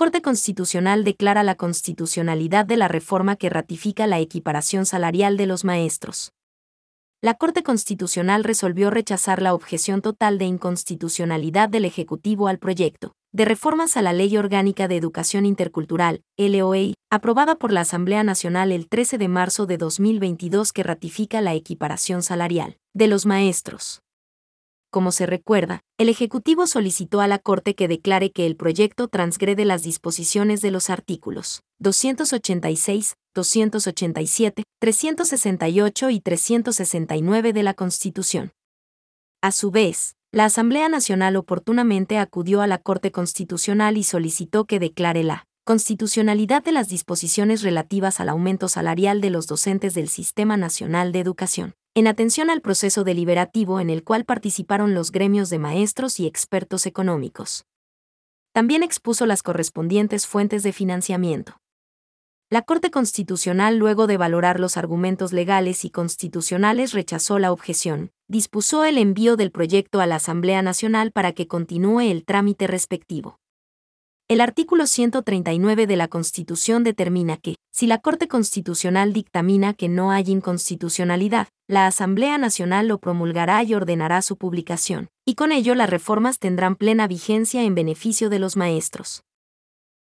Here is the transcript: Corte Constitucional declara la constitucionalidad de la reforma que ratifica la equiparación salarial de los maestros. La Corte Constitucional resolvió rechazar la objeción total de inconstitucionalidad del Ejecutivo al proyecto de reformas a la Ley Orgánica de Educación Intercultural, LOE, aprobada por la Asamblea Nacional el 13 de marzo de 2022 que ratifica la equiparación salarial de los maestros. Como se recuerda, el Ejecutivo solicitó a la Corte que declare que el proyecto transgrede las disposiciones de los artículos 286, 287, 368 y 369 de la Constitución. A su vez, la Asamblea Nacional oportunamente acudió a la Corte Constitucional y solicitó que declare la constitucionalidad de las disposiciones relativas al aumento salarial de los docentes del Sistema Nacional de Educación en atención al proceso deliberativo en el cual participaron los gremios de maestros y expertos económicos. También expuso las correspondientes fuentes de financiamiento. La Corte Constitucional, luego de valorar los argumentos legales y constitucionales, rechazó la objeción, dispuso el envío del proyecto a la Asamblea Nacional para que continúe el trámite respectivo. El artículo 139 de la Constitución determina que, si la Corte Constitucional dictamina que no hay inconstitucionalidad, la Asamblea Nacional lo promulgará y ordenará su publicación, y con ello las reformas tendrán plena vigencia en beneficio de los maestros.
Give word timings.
Corte 0.00 0.22
Constitucional 0.22 1.04
declara 1.04 1.42
la 1.42 1.56
constitucionalidad 1.56 2.64
de 2.64 2.78
la 2.78 2.88
reforma 2.88 3.36
que 3.36 3.50
ratifica 3.50 4.06
la 4.06 4.18
equiparación 4.18 4.86
salarial 4.86 5.36
de 5.36 5.44
los 5.44 5.62
maestros. 5.62 6.32
La 7.20 7.34
Corte 7.34 7.62
Constitucional 7.62 8.42
resolvió 8.42 8.88
rechazar 8.88 9.42
la 9.42 9.52
objeción 9.52 10.00
total 10.00 10.38
de 10.38 10.46
inconstitucionalidad 10.46 11.68
del 11.68 11.84
Ejecutivo 11.84 12.48
al 12.48 12.58
proyecto 12.58 13.12
de 13.32 13.44
reformas 13.44 13.98
a 13.98 14.00
la 14.00 14.14
Ley 14.14 14.38
Orgánica 14.38 14.88
de 14.88 14.96
Educación 14.96 15.44
Intercultural, 15.44 16.22
LOE, 16.38 16.94
aprobada 17.10 17.56
por 17.56 17.70
la 17.70 17.82
Asamblea 17.82 18.24
Nacional 18.24 18.72
el 18.72 18.88
13 18.88 19.18
de 19.18 19.28
marzo 19.28 19.66
de 19.66 19.76
2022 19.76 20.72
que 20.72 20.82
ratifica 20.82 21.42
la 21.42 21.52
equiparación 21.52 22.22
salarial 22.22 22.78
de 22.94 23.06
los 23.06 23.26
maestros. 23.26 24.00
Como 24.90 25.12
se 25.12 25.24
recuerda, 25.24 25.84
el 25.98 26.08
Ejecutivo 26.08 26.66
solicitó 26.66 27.20
a 27.20 27.28
la 27.28 27.38
Corte 27.38 27.76
que 27.76 27.86
declare 27.86 28.32
que 28.32 28.44
el 28.46 28.56
proyecto 28.56 29.06
transgrede 29.06 29.64
las 29.64 29.84
disposiciones 29.84 30.62
de 30.62 30.72
los 30.72 30.90
artículos 30.90 31.62
286, 31.78 33.14
287, 33.32 34.64
368 34.80 36.10
y 36.10 36.20
369 36.20 37.52
de 37.52 37.62
la 37.62 37.74
Constitución. 37.74 38.52
A 39.40 39.52
su 39.52 39.70
vez, 39.70 40.16
la 40.32 40.46
Asamblea 40.46 40.88
Nacional 40.88 41.36
oportunamente 41.36 42.18
acudió 42.18 42.60
a 42.60 42.66
la 42.66 42.78
Corte 42.78 43.12
Constitucional 43.12 43.96
y 43.96 44.02
solicitó 44.02 44.64
que 44.64 44.80
declare 44.80 45.22
la 45.22 45.46
constitucionalidad 45.64 46.64
de 46.64 46.72
las 46.72 46.88
disposiciones 46.88 47.62
relativas 47.62 48.18
al 48.18 48.28
aumento 48.28 48.68
salarial 48.68 49.20
de 49.20 49.30
los 49.30 49.46
docentes 49.46 49.94
del 49.94 50.08
Sistema 50.08 50.56
Nacional 50.56 51.12
de 51.12 51.20
Educación 51.20 51.74
en 51.94 52.06
atención 52.06 52.50
al 52.50 52.60
proceso 52.60 53.02
deliberativo 53.02 53.80
en 53.80 53.90
el 53.90 54.04
cual 54.04 54.24
participaron 54.24 54.94
los 54.94 55.10
gremios 55.10 55.50
de 55.50 55.58
maestros 55.58 56.20
y 56.20 56.26
expertos 56.26 56.86
económicos. 56.86 57.64
También 58.52 58.82
expuso 58.82 59.26
las 59.26 59.42
correspondientes 59.42 60.26
fuentes 60.26 60.62
de 60.62 60.72
financiamiento. 60.72 61.56
La 62.48 62.62
Corte 62.62 62.90
Constitucional, 62.90 63.76
luego 63.76 64.06
de 64.06 64.16
valorar 64.16 64.58
los 64.58 64.76
argumentos 64.76 65.32
legales 65.32 65.84
y 65.84 65.90
constitucionales, 65.90 66.92
rechazó 66.92 67.38
la 67.38 67.52
objeción, 67.52 68.10
dispuso 68.28 68.84
el 68.84 68.98
envío 68.98 69.36
del 69.36 69.52
proyecto 69.52 70.00
a 70.00 70.06
la 70.06 70.16
Asamblea 70.16 70.62
Nacional 70.62 71.12
para 71.12 71.32
que 71.32 71.46
continúe 71.46 72.00
el 72.00 72.24
trámite 72.24 72.66
respectivo. 72.66 73.38
El 74.26 74.40
artículo 74.40 74.86
139 74.86 75.88
de 75.88 75.96
la 75.96 76.06
Constitución 76.06 76.84
determina 76.84 77.36
que, 77.36 77.56
si 77.80 77.86
la 77.86 77.96
Corte 77.96 78.28
Constitucional 78.28 79.14
dictamina 79.14 79.72
que 79.72 79.88
no 79.88 80.10
hay 80.10 80.24
inconstitucionalidad, 80.26 81.48
la 81.66 81.86
Asamblea 81.86 82.36
Nacional 82.36 82.88
lo 82.88 82.98
promulgará 82.98 83.62
y 83.62 83.72
ordenará 83.72 84.20
su 84.20 84.36
publicación, 84.36 85.08
y 85.24 85.34
con 85.34 85.50
ello 85.50 85.74
las 85.74 85.88
reformas 85.88 86.38
tendrán 86.38 86.76
plena 86.76 87.06
vigencia 87.06 87.62
en 87.62 87.74
beneficio 87.74 88.28
de 88.28 88.38
los 88.38 88.54
maestros. 88.54 89.22